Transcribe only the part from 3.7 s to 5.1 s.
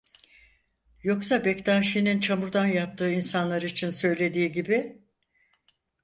söylediği gibi: